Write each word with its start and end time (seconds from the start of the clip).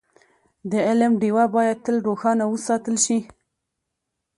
د 0.71 0.73
علم 0.87 1.11
ډېوه 1.21 1.45
باید 1.55 1.77
تل 1.85 1.95
روښانه 2.07 2.43
وساتل 2.47 2.95
شي. 3.05 3.19